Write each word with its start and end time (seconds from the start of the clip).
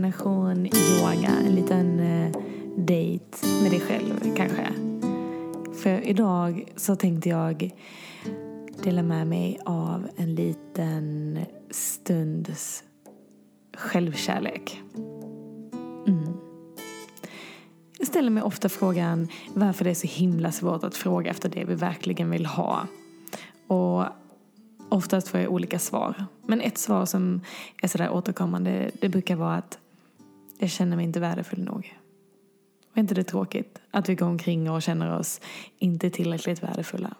meditation, 0.00 0.66
yoga, 0.66 1.30
en 1.46 1.54
liten 1.54 2.00
eh, 2.00 2.36
dejt 2.76 3.46
med 3.62 3.70
dig 3.70 3.80
själv 3.80 4.36
kanske. 4.36 4.66
För 5.82 6.08
idag 6.08 6.72
så 6.76 6.96
tänkte 6.96 7.28
jag 7.28 7.70
dela 8.82 9.02
med 9.02 9.26
mig 9.26 9.58
av 9.64 10.08
en 10.16 10.34
liten 10.34 11.38
stunds 11.70 12.84
självkärlek. 13.76 14.82
Mm. 16.06 16.36
Jag 17.98 18.06
ställer 18.06 18.30
mig 18.30 18.42
ofta 18.42 18.68
frågan 18.68 19.28
varför 19.54 19.84
det 19.84 19.90
är 19.90 19.94
så 19.94 20.06
himla 20.06 20.52
svårt 20.52 20.84
att 20.84 20.96
fråga 20.96 21.30
efter 21.30 21.48
det 21.48 21.64
vi 21.64 21.74
verkligen 21.74 22.30
vill 22.30 22.46
ha. 22.46 22.86
Och 23.66 24.04
oftast 24.88 25.28
får 25.28 25.40
jag 25.40 25.52
olika 25.52 25.78
svar. 25.78 26.24
Men 26.46 26.60
ett 26.60 26.78
svar 26.78 27.06
som 27.06 27.40
är 27.82 27.88
sådär 27.88 28.10
återkommande, 28.10 28.90
det 29.00 29.08
brukar 29.08 29.36
vara 29.36 29.54
att 29.54 29.78
jag 30.62 30.70
känner 30.70 30.96
mig 30.96 31.04
inte 31.04 31.20
värdefull 31.20 31.64
nog. 31.64 31.98
Och 32.90 32.96
är 32.96 33.00
inte 33.00 33.14
det 33.14 33.24
tråkigt 33.24 33.78
att 33.90 34.08
vi 34.08 34.14
går 34.14 34.26
omkring 34.26 34.70
och 34.70 34.82
känner 34.82 35.18
oss 35.18 35.40
inte 35.78 36.10
tillräckligt 36.10 36.62
värdefulla? 36.62 37.14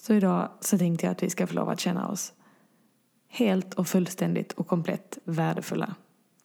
Så 0.00 0.14
idag 0.14 0.48
så 0.60 0.78
tänkte 0.78 1.06
jag 1.06 1.12
att 1.12 1.22
vi 1.22 1.30
ska 1.30 1.46
få 1.46 1.54
lov 1.54 1.68
att 1.68 1.80
känna 1.80 2.08
oss 2.08 2.32
helt 3.28 3.74
och 3.74 3.88
fullständigt 3.88 4.52
och 4.52 4.66
komplett 4.66 5.18
värdefulla. 5.24 5.94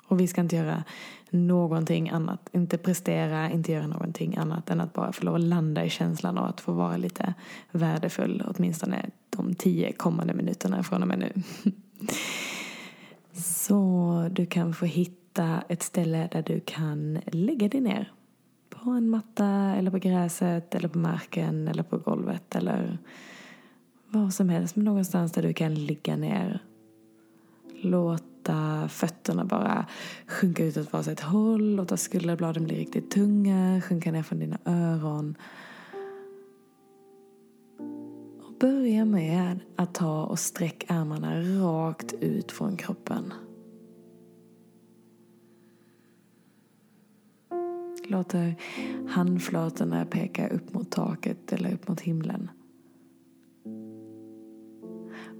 Och 0.07 0.19
vi 0.19 0.27
ska 0.27 0.41
inte 0.41 0.55
göra 0.55 0.83
någonting 1.29 2.09
annat, 2.09 2.49
inte 2.51 2.77
prestera, 2.77 3.51
inte 3.51 3.71
göra 3.71 3.87
någonting 3.87 4.37
annat 4.37 4.69
än 4.69 4.81
att 4.81 4.93
bara 4.93 5.11
få 5.11 5.25
lov 5.25 5.35
att 5.35 5.41
landa 5.41 5.85
i 5.85 5.89
känslan 5.89 6.37
och 6.37 6.49
att 6.49 6.61
få 6.61 6.71
vara 6.71 6.97
lite 6.97 7.33
värdefull 7.71 8.43
åtminstone 8.47 9.09
de 9.29 9.55
tio 9.55 9.91
kommande 9.91 10.33
minuterna 10.33 10.83
från 10.83 11.01
och 11.01 11.07
med 11.07 11.19
nu. 11.19 11.33
Så 13.37 14.29
du 14.31 14.45
kan 14.45 14.73
få 14.73 14.85
hitta 14.85 15.63
ett 15.67 15.83
ställe 15.83 16.29
där 16.31 16.43
du 16.43 16.59
kan 16.65 17.19
lägga 17.25 17.67
dig 17.67 17.81
ner. 17.81 18.11
På 18.69 18.89
en 18.89 19.09
matta 19.09 19.45
eller 19.47 19.91
på 19.91 19.97
gräset 19.97 20.75
eller 20.75 20.87
på 20.87 20.97
marken 20.97 21.67
eller 21.67 21.83
på 21.83 21.97
golvet 21.97 22.55
eller 22.55 22.97
vad 24.09 24.33
som 24.33 24.49
helst. 24.49 24.75
Men 24.75 24.85
någonstans 24.85 25.31
där 25.31 25.41
du 25.41 25.53
kan 25.53 25.75
ligga 25.75 26.15
ner. 26.15 26.63
Låta 27.81 28.87
fötterna 28.89 29.45
bara 29.45 29.85
sjunka 30.27 30.65
ut 30.65 30.77
åt 30.77 30.93
varsitt 30.93 31.19
håll. 31.19 31.75
Låta 31.75 31.97
skulderbladen 31.97 32.63
bli 32.63 32.75
riktigt 32.75 33.11
tunga. 33.11 33.81
Sjunka 33.81 34.11
ner 34.11 34.23
från 34.23 34.39
dina 34.39 34.57
öron. 34.65 35.35
Börja 38.59 39.05
med 39.05 39.59
att 39.75 39.93
ta 39.93 40.25
och 40.25 40.39
sträck 40.39 40.85
armarna 40.87 41.41
rakt 41.41 42.13
ut 42.13 42.51
från 42.51 42.77
kroppen. 42.77 43.33
Låter 48.07 48.55
handflatorna 49.07 50.05
peka 50.05 50.47
upp 50.47 50.73
mot 50.73 50.91
taket 50.91 51.53
eller 51.53 51.73
upp 51.73 51.87
mot 51.87 52.01
himlen. 52.01 52.49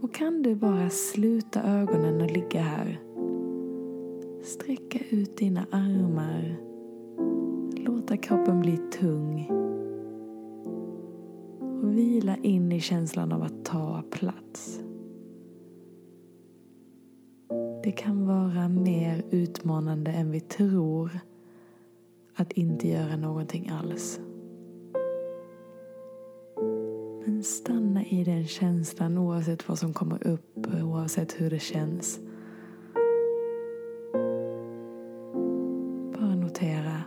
Och 0.01 0.13
kan 0.13 0.43
du 0.43 0.55
bara 0.55 0.89
sluta 0.89 1.63
ögonen 1.63 2.21
och 2.21 2.31
ligga 2.31 2.61
här. 2.61 2.99
Sträcka 4.44 5.00
ut 5.09 5.38
dina 5.38 5.66
armar. 5.72 6.56
Låta 7.85 8.17
kroppen 8.17 8.59
bli 8.59 8.77
tung. 8.77 9.66
Vila 11.97 12.38
in 12.41 12.72
i 12.72 12.80
känslan 12.80 13.31
av 13.31 13.44
att 13.44 13.66
ta 13.66 14.03
plats. 14.12 14.80
Det 17.84 17.91
kan 17.91 18.28
vara 18.28 18.69
mer 18.69 19.24
utmanande 19.31 20.12
än 20.12 20.31
vi 20.31 20.40
tror 20.40 21.19
att 22.36 22.52
inte 22.52 22.88
göra 22.88 23.18
någonting 23.18 23.69
alls. 23.69 24.19
Men 27.25 27.44
stanna 27.44 28.06
i 28.06 28.24
den 28.24 28.47
känslan 28.47 29.18
oavsett 29.18 29.69
vad 29.69 29.80
som 29.80 29.94
kommer 29.94 30.28
upp, 30.28 30.68
oavsett 30.84 31.41
hur 31.41 31.50
det 31.50 31.59
känns. 31.59 32.19
Bara 36.13 36.36
notera. 36.36 37.02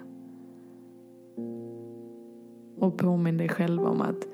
Och 2.79 2.99
påminn 2.99 3.37
dig 3.37 3.49
själv 3.49 3.83
om 3.83 4.01
att 4.01 4.27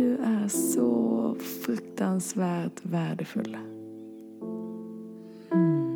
du 0.00 0.16
är 0.16 0.48
så 0.48 1.36
fruktansvärt 1.64 2.84
värdefull. 2.84 3.56
Mm. 5.52 5.90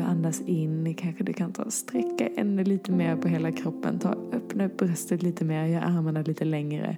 andas 0.00 0.40
in. 0.40 0.94
Kanske 0.94 1.24
du 1.24 1.32
kan 1.32 1.52
ta 1.52 1.62
och 1.62 1.72
sträcka 1.72 2.28
ännu 2.36 2.64
lite 2.64 2.92
mer 2.92 3.16
på 3.16 3.28
hela 3.28 3.52
kroppen. 3.52 3.98
Ta, 3.98 4.14
öppna 4.32 4.66
upp 4.66 4.76
bröstet 4.76 5.22
lite 5.22 5.44
mer, 5.44 5.66
gör 5.66 5.80
armarna 5.80 6.22
lite 6.22 6.44
längre. 6.44 6.96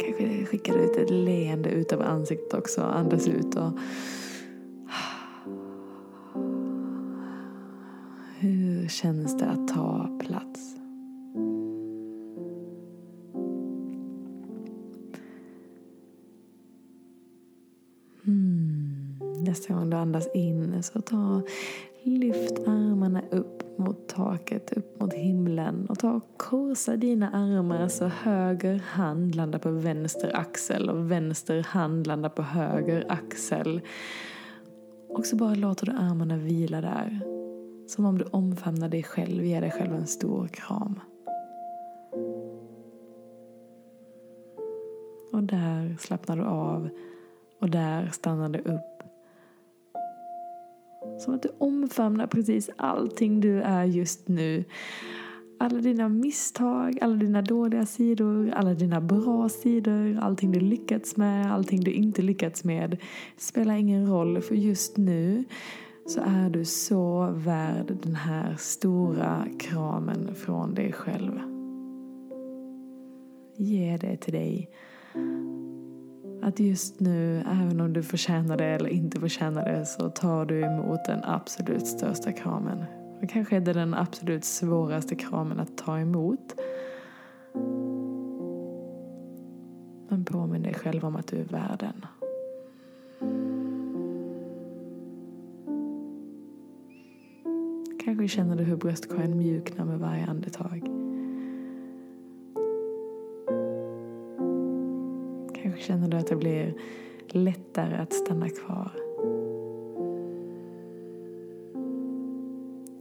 Kanske 0.00 0.44
skickar 0.44 0.78
ut 0.78 0.96
ett 0.96 1.10
leende 1.10 1.70
ut 1.70 1.92
av 1.92 2.02
ansiktet 2.02 2.54
också. 2.54 2.82
Andas 2.82 3.28
ut 3.28 3.54
och 3.54 3.72
känns 9.02 9.36
det 9.36 9.46
att 9.46 9.68
ta 9.68 10.18
plats? 10.20 10.76
Hmm, 18.24 19.18
nästa 19.44 19.74
gång 19.74 19.90
du 19.90 19.96
andas 19.96 20.28
in 20.34 20.82
så 20.82 21.00
ta 21.00 21.42
lyft 22.02 22.58
armarna 22.58 23.22
upp 23.30 23.78
mot 23.78 24.08
taket, 24.08 24.72
upp 24.72 25.00
mot 25.00 25.12
himlen 25.12 25.86
och 25.86 25.98
ta 25.98 26.12
och 26.12 26.38
korsa 26.38 26.96
dina 26.96 27.30
armar 27.30 27.88
så 27.88 28.06
höger 28.06 28.78
hand 28.78 29.34
landar 29.34 29.58
på 29.58 29.70
vänster 29.70 30.36
axel 30.36 30.90
och 30.90 31.10
vänster 31.10 31.62
hand 31.62 32.06
landar 32.06 32.28
på 32.28 32.42
höger 32.42 33.06
axel. 33.08 33.80
Och 35.08 35.26
så 35.26 35.36
bara 35.36 35.54
låter 35.54 35.86
du 35.86 35.92
armarna 35.92 36.36
vila 36.36 36.80
där. 36.80 37.39
Som 37.90 38.04
om 38.04 38.18
du 38.18 38.24
omfamnar 38.24 38.88
dig 38.88 39.02
själv, 39.02 39.44
ger 39.44 39.60
dig 39.60 39.70
själv 39.70 39.94
en 39.94 40.06
stor 40.06 40.48
kram. 40.48 41.00
Och 45.32 45.42
där 45.42 45.96
slappnar 46.00 46.36
du 46.36 46.42
av 46.42 46.88
och 47.60 47.70
där 47.70 48.08
stannar 48.12 48.48
du 48.48 48.58
upp 48.58 49.02
som 51.18 51.34
att 51.34 51.42
du 51.42 51.48
omfamnar 51.58 52.26
precis 52.26 52.70
allting 52.76 53.40
du 53.40 53.60
är 53.60 53.84
just 53.84 54.28
nu. 54.28 54.64
Alla 55.58 55.80
dina 55.80 56.08
misstag, 56.08 56.98
alla 57.00 57.14
dina 57.14 57.42
dåliga 57.42 57.86
sidor, 57.86 58.50
alla 58.50 58.74
dina 58.74 59.00
bra 59.00 59.48
sidor, 59.48 60.18
allting 60.22 60.52
du 60.52 60.60
lyckats 60.60 61.16
med, 61.16 61.52
allting 61.52 61.80
du 61.80 61.92
inte 61.92 62.22
lyckats 62.22 62.64
med. 62.64 62.96
spelar 63.36 63.74
ingen 63.74 64.06
roll 64.06 64.40
för 64.40 64.54
just 64.54 64.96
nu 64.96 65.44
så 66.10 66.20
är 66.20 66.50
du 66.50 66.64
så 66.64 67.30
värd 67.30 67.92
den 68.02 68.14
här 68.14 68.56
stora 68.58 69.46
kramen 69.58 70.34
från 70.34 70.74
dig 70.74 70.92
själv. 70.92 71.40
Ge 73.56 73.96
det 73.96 74.16
till 74.16 74.32
dig 74.32 74.70
att 76.42 76.60
just 76.60 77.00
nu, 77.00 77.38
även 77.38 77.80
om 77.80 77.92
du 77.92 78.02
förtjänar 78.02 78.56
det 78.56 78.64
eller 78.64 78.88
inte 78.88 79.20
förtjänar 79.20 79.64
det, 79.64 79.86
så 79.86 80.10
tar 80.10 80.46
du 80.46 80.60
emot 80.60 81.04
den 81.04 81.24
absolut 81.24 81.86
största 81.86 82.32
kramen. 82.32 82.84
Och 83.22 83.28
kanske 83.28 83.56
är 83.56 83.60
det 83.60 83.72
den 83.72 83.94
absolut 83.94 84.44
svåraste 84.44 85.14
kramen 85.14 85.60
att 85.60 85.78
ta 85.78 85.98
emot. 85.98 86.54
Men 90.08 90.24
påminn 90.24 90.62
dig 90.62 90.74
själv 90.74 91.04
om 91.04 91.16
att 91.16 91.26
du 91.26 91.36
är 91.36 91.44
värd 91.44 91.78
den. 91.78 92.06
Kanske 98.20 98.36
känner 98.36 98.56
du 98.56 98.64
hur 98.64 98.76
bröstkorgen 98.76 99.36
mjuknar 99.38 99.84
med 99.84 99.98
varje 99.98 100.26
andetag. 100.26 100.80
Kanske 105.62 105.82
känner 105.82 106.08
du 106.08 106.16
att 106.16 106.26
det 106.26 106.36
blir 106.36 106.74
lättare 107.28 107.96
att 107.96 108.12
stanna 108.12 108.48
kvar. 108.48 108.92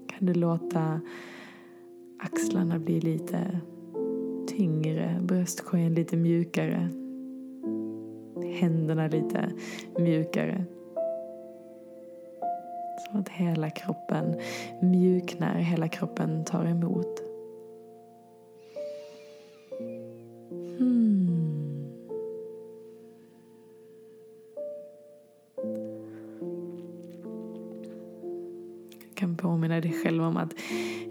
Kan 0.07 0.25
du 0.25 0.33
låta 0.33 1.01
axlarna 2.19 2.79
bli 2.79 2.99
lite 3.01 3.59
tyngre, 4.47 5.19
bröstkorgen 5.21 5.93
lite 5.93 6.17
mjukare, 6.17 6.89
händerna 8.59 9.07
lite 9.07 9.51
mjukare. 9.97 10.65
Så 13.11 13.17
att 13.17 13.29
hela 13.29 13.69
kroppen 13.69 14.39
mjuknar, 14.81 15.53
hela 15.53 15.87
kroppen 15.87 16.45
tar 16.45 16.65
emot. 16.65 17.21
Hmm. 20.77 21.19
kan 29.19 29.37
påminna 29.37 29.81
dig 29.81 29.93
själv 30.03 30.23
om 30.23 30.37
att 30.37 30.53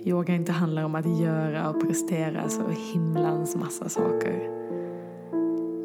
yoga 0.05 0.35
inte 0.35 0.53
handlar 0.53 0.85
om 0.85 0.95
att 0.95 1.21
göra 1.21 1.71
och 1.71 1.81
prestera 1.81 2.49
så 2.49 2.69
himlans 2.69 3.57
massa 3.57 3.89
saker. 3.89 4.51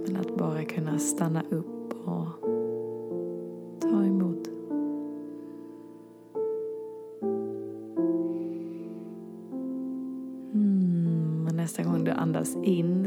Men 0.08 0.18
att 0.18 0.38
bara 0.38 0.64
kunna 0.64 1.00
stanna 1.00 1.44
upp 1.50 2.08
och 2.08 2.53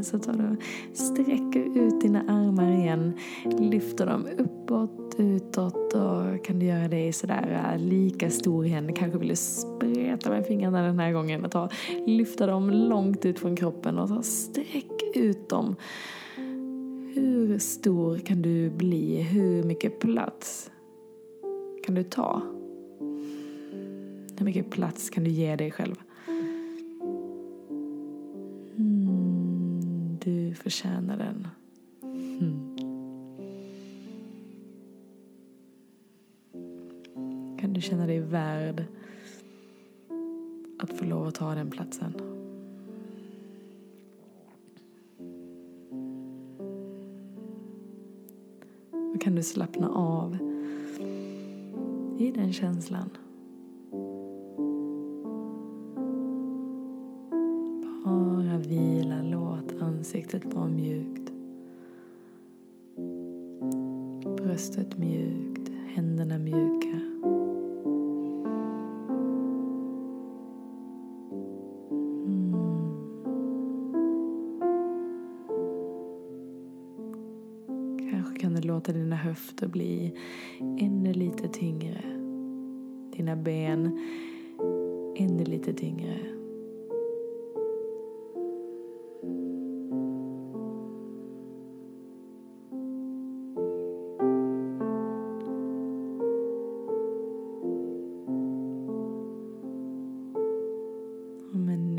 så 0.06 0.18
tar 0.18 0.32
du 0.32 0.56
sträcker 0.92 1.78
ut 1.78 2.00
dina 2.00 2.20
armar 2.20 2.72
igen. 2.72 3.12
Lyfter 3.58 4.06
dem 4.06 4.26
uppåt, 4.38 5.14
utåt 5.18 5.94
och 5.94 6.44
kan 6.44 6.58
du 6.58 6.66
göra 6.66 6.88
det 6.88 7.12
sådär 7.12 7.72
äh, 7.72 7.78
lika 7.78 8.30
stor 8.30 8.66
igen. 8.66 8.92
Kanske 8.94 9.18
vill 9.18 9.28
du 9.28 9.36
spreta 9.36 10.30
med 10.30 10.46
fingrarna 10.46 10.82
den 10.82 10.98
här 10.98 11.12
gången 11.12 11.44
och 11.44 11.50
ta, 11.50 11.68
lyfta 12.06 12.46
dem 12.46 12.70
långt 12.70 13.24
ut 13.24 13.38
från 13.38 13.56
kroppen 13.56 13.98
och 13.98 14.08
ta 14.08 14.22
sträck 14.22 15.02
ut 15.14 15.48
dem. 15.48 15.76
Hur 17.14 17.58
stor 17.58 18.18
kan 18.18 18.42
du 18.42 18.70
bli? 18.70 19.22
Hur 19.22 19.62
mycket 19.62 20.00
plats 20.00 20.70
kan 21.84 21.94
du 21.94 22.02
ta? 22.02 22.42
Hur 24.38 24.44
mycket 24.44 24.70
plats 24.70 25.10
kan 25.10 25.24
du 25.24 25.30
ge 25.30 25.56
dig 25.56 25.70
själv? 25.70 25.96
Förtjänar 30.66 31.16
den. 31.16 31.48
Mm. 32.02 32.76
Kan 37.58 37.72
du 37.72 37.80
känna 37.80 38.06
dig 38.06 38.20
värd 38.20 38.84
att 40.78 40.92
få 40.92 41.04
lov 41.04 41.26
att 41.26 41.34
ta 41.34 41.54
den 41.54 41.70
platsen? 41.70 42.12
Då 49.12 49.18
kan 49.20 49.34
du 49.34 49.42
slappna 49.42 49.88
av 49.90 50.38
i 52.18 52.32
den 52.34 52.52
känslan. 52.52 53.10
Bara 58.56 58.68
vila, 58.68 59.22
låt 59.22 59.82
ansiktet 59.82 60.54
vara 60.54 60.68
mjukt. 60.68 61.32
Bröstet 64.36 64.98
mjukt, 64.98 65.70
händerna 65.86 66.38
mjuka. 66.38 67.00
Mm. 72.26 72.56
låta 78.62 78.92
dina 78.92 79.16
höfter 79.16 79.68
bli 79.68 80.12
ännu 80.78 81.12
lite 81.12 81.48
tyngre. 81.48 82.02
Dina 83.16 83.36
ben 83.36 83.98
ännu 85.16 85.44
lite 85.44 85.72
tyngre. 85.72 86.35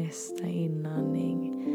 Nästa 0.08 0.48
inandning 0.48 1.66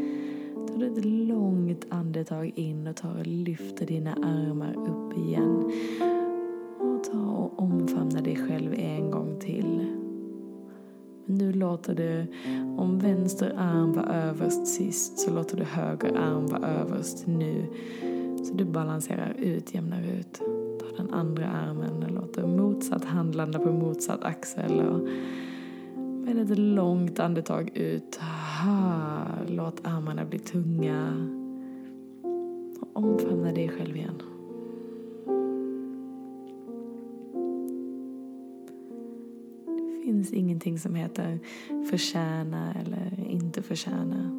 tar 0.67 0.77
du 0.77 0.87
ett 0.87 1.05
långt 1.05 1.85
andetag 1.89 2.51
in 2.55 2.87
och 2.87 2.95
tar 2.95 3.19
och 3.19 3.27
lyfter 3.27 3.85
dina 3.85 4.13
armar 4.13 4.73
upp 4.73 5.17
igen. 5.17 5.71
Och 6.79 7.03
ta 7.03 7.19
och 7.19 7.59
omfamna 7.59 8.21
dig 8.21 8.35
själv 8.35 8.73
en 8.73 9.11
gång 9.11 9.39
till. 9.39 9.87
Men 11.25 11.37
nu 11.37 11.53
låter 11.53 11.95
du, 11.95 12.25
om 12.77 12.99
vänster 12.99 13.53
arm 13.57 13.93
var 13.93 14.03
överst 14.03 14.67
sist 14.67 15.19
så 15.19 15.33
låter 15.33 15.57
du 15.57 15.63
höger 15.63 16.13
arm 16.13 16.47
vara 16.47 16.67
överst 16.67 17.27
nu. 17.27 17.65
Så 18.43 18.53
du 18.53 18.65
balanserar 18.65 19.35
ut, 19.39 19.73
jämnar 19.73 20.01
ut. 20.01 20.33
Ta 20.79 21.03
den 21.03 21.13
andra 21.13 21.47
armen 21.47 22.03
och 22.03 22.11
låter 22.11 22.47
motsatt 22.47 23.05
hand 23.05 23.35
landa 23.35 23.59
på 23.59 23.71
motsatt 23.71 24.23
axel. 24.23 24.81
Och 24.81 25.09
med 26.23 26.39
ett 26.39 26.57
långt 26.57 27.19
andetag 27.19 27.77
ut, 27.77 28.19
låt 29.47 29.85
armarna 29.87 30.25
bli 30.25 30.39
tunga. 30.39 31.29
Och 32.79 32.87
omfamna 32.93 33.51
dig 33.51 33.69
själv 33.69 33.95
igen. 33.95 34.21
Det 39.65 40.03
finns 40.03 40.33
ingenting 40.33 40.79
som 40.79 40.95
heter 40.95 41.39
förtjäna 41.89 42.73
eller 42.73 43.29
inte 43.29 43.61
förtjäna. 43.61 44.29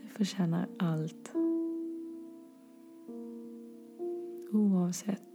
Du 0.00 0.08
förtjänar 0.08 0.66
allt. 0.78 1.32
Oavsett. 4.52 5.31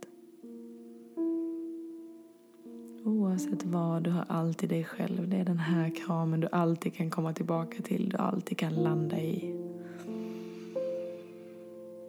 Oavsett 3.37 3.65
vad, 3.65 4.03
du 4.03 4.09
har 4.09 4.25
alltid 4.27 4.69
dig 4.69 4.83
själv. 4.83 5.29
Det 5.29 5.37
är 5.37 5.45
den 5.45 5.57
här 5.57 5.89
kramen 5.89 6.39
du 6.39 6.47
alltid 6.51 6.94
kan 6.94 7.09
komma 7.09 7.33
tillbaka 7.33 7.83
till, 7.83 8.09
du 8.09 8.17
alltid 8.17 8.57
kan 8.57 8.73
landa 8.73 9.19
i. 9.19 9.56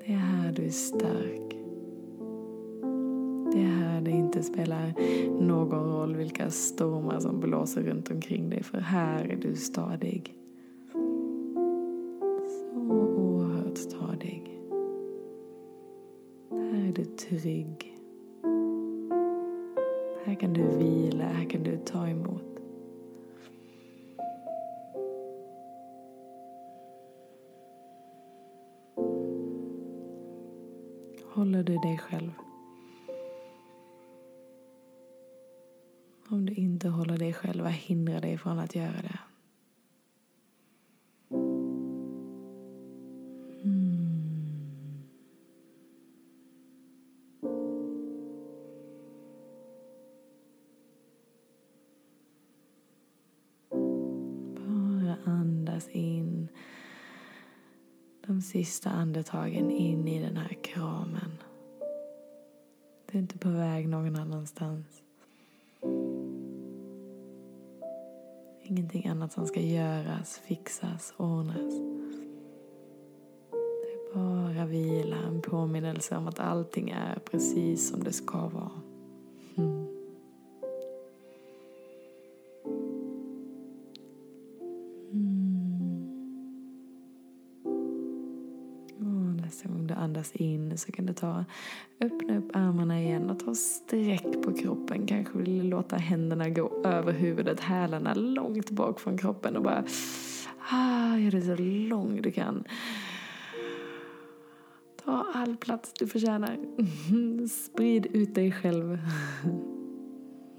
Det 0.06 0.12
är 0.12 0.16
här 0.16 0.52
du 0.52 0.64
är 0.64 0.70
stark. 0.70 1.56
Det 3.52 3.62
är 3.62 3.66
här 3.68 4.00
det 4.00 4.10
inte 4.10 4.42
spelar 4.42 4.94
någon 5.40 5.92
roll 5.92 6.16
vilka 6.16 6.50
stormar 6.50 7.20
som 7.20 7.40
blåser 7.40 7.82
runt 7.82 8.10
omkring 8.10 8.50
dig, 8.50 8.62
för 8.62 8.78
här 8.78 9.24
är 9.24 9.36
du 9.36 9.56
stadig. 9.56 10.34
Så 12.48 12.80
oerhört 12.90 13.78
stadig. 13.78 14.60
Här 16.50 16.88
är 16.88 16.92
du 16.92 17.04
trygg. 17.04 17.87
Håller 31.38 31.62
du 31.62 31.78
dig 31.78 31.98
själv? 31.98 32.30
Om 36.28 36.46
du 36.46 36.54
inte 36.54 36.88
håller 36.88 37.18
dig 37.18 37.32
själv, 37.32 37.62
vad 37.62 37.72
hindrar 37.72 38.20
dig 38.20 38.38
från 38.38 38.58
att 38.58 38.74
göra 38.74 39.02
det? 39.02 39.18
Hmm. 43.62 43.98
in 55.92 56.48
de 58.38 58.42
sista 58.42 58.90
andetagen 58.90 59.70
in 59.70 60.08
i 60.08 60.20
den 60.20 60.36
här 60.36 60.56
kramen. 60.62 61.38
Du 63.06 63.18
är 63.18 63.22
inte 63.22 63.38
på 63.38 63.48
väg 63.48 63.88
någon 63.88 64.16
annanstans. 64.16 64.86
Ingenting 68.62 69.08
annat 69.08 69.32
som 69.32 69.46
ska 69.46 69.60
göras, 69.60 70.38
fixas, 70.38 71.14
ordnas. 71.16 71.74
Det 73.50 73.92
är 73.92 74.14
bara 74.14 74.66
vila, 74.66 75.16
en 75.16 75.42
påminnelse 75.42 76.16
om 76.16 76.28
att 76.28 76.38
allting 76.38 76.90
är 76.90 77.18
precis 77.30 77.88
som 77.88 78.04
det 78.04 78.12
ska 78.12 78.48
vara. 78.48 78.87
Andas 90.28 90.32
in 90.32 90.78
så 90.78 90.92
kan 90.92 91.06
du 91.06 91.12
ta, 91.12 91.44
öppna 92.00 92.38
upp 92.38 92.56
armarna 92.56 93.00
igen 93.00 93.30
och 93.30 93.38
ta 93.38 93.54
sträck 93.54 94.42
på 94.44 94.52
kroppen. 94.52 95.06
Kanske 95.06 95.38
vill 95.38 95.68
låta 95.68 95.96
händerna 95.96 96.48
gå 96.48 96.82
över 96.84 97.12
huvudet, 97.12 97.60
hälarna 97.60 98.14
långt 98.14 98.70
bak 98.70 99.00
från 99.00 99.18
kroppen 99.18 99.56
och 99.56 99.62
bara 99.62 99.84
ah, 100.70 101.16
gör 101.16 101.30
det 101.30 101.42
så 101.42 101.56
lång 101.88 102.22
du 102.22 102.30
kan. 102.30 102.64
Ta 105.04 105.26
all 105.34 105.56
plats 105.56 105.92
du 105.92 106.06
förtjänar. 106.06 106.58
Sprid 107.48 108.06
ut 108.06 108.34
dig 108.34 108.52
själv. 108.52 108.98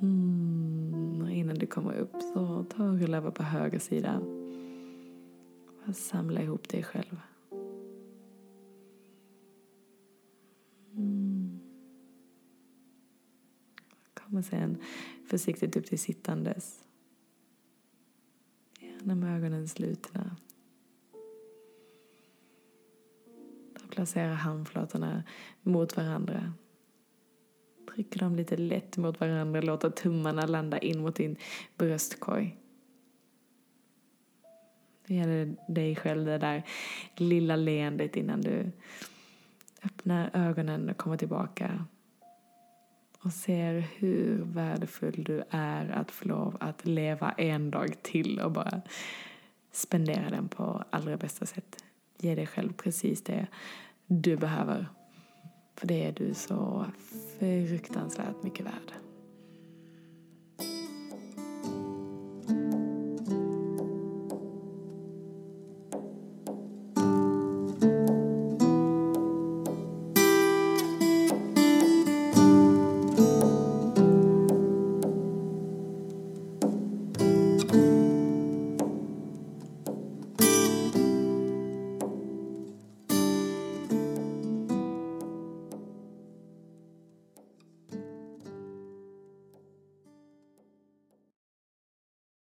Mm. 0.01 1.67
kommer 1.67 1.93
upp 1.93 2.21
så 2.33 2.65
ta 2.69 2.83
och 2.83 2.99
rulla 2.99 3.17
över 3.17 3.31
på 3.31 3.43
höger 3.43 3.79
sida. 3.79 4.21
Samla 5.93 6.41
ihop 6.41 6.69
dig 6.69 6.83
själv. 6.83 7.15
Och 14.39 14.45
sen 14.45 14.77
försiktigt 15.29 15.75
upp 15.75 15.85
till 15.85 15.99
sittandes. 15.99 16.83
Gärna 18.79 19.15
med 19.15 19.37
ögonen 19.37 19.67
slutna. 19.67 20.35
Placera 23.89 24.33
handflatorna 24.33 25.23
mot 25.61 25.97
varandra. 25.97 26.53
Trycker 27.93 28.19
dem 28.19 28.35
lite 28.35 28.57
lätt 28.57 28.97
mot 28.97 29.19
varandra, 29.19 29.61
låter 29.61 29.89
tummarna 29.89 30.45
landa 30.45 30.77
in 30.77 31.01
mot 31.01 31.15
din 31.15 31.35
bröstkorg. 31.77 32.57
Ge 35.05 35.55
dig 35.67 35.95
själv, 35.95 36.25
det 36.25 36.37
där 36.37 36.63
lilla 37.15 37.55
leendet 37.55 38.15
innan 38.15 38.41
du 38.41 38.71
öppnar 39.83 40.29
ögonen 40.33 40.89
och 40.89 40.97
kommer 40.97 41.17
tillbaka 41.17 41.85
och 43.23 43.33
ser 43.33 43.79
hur 43.97 44.43
värdefull 44.43 45.23
du 45.23 45.43
är 45.49 45.89
att 45.89 46.11
få 46.11 46.27
lov 46.27 46.57
att 46.59 46.85
leva 46.85 47.31
en 47.31 47.71
dag 47.71 47.95
till 48.01 48.39
och 48.39 48.51
bara 48.51 48.81
spendera 49.71 50.29
den 50.29 50.49
på 50.49 50.83
allra 50.89 51.17
bästa 51.17 51.45
sätt. 51.45 51.83
Ge 52.17 52.35
dig 52.35 52.47
själv 52.47 52.73
precis 52.73 53.23
det 53.23 53.47
du 54.07 54.37
behöver. 54.37 54.87
För 55.75 55.87
det 55.87 56.05
är 56.05 56.11
du 56.11 56.33
så 56.33 56.85
fruktansvärt 57.39 58.43
mycket 58.43 58.65
värd. 58.65 59.08